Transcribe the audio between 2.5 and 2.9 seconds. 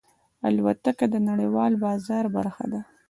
ده.